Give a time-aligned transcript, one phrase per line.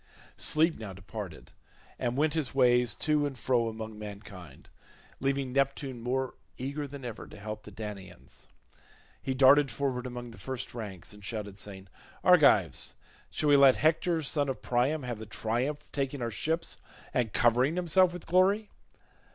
[0.37, 1.51] Sleep now departed
[1.99, 4.67] and went his ways to and fro among mankind,
[5.19, 8.47] leaving Neptune more eager than ever to help the Danaans.
[9.21, 11.87] He darted forward among the first ranks and shouted saying,
[12.23, 12.95] "Argives,
[13.29, 16.77] shall we let Hector son of Priam have the triumph of taking our ships
[17.13, 18.71] and covering himself with glory?